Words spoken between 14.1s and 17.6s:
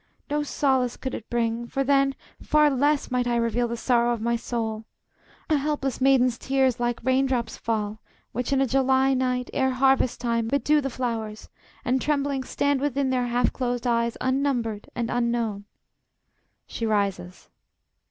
unnumbered and unknown. [She rises.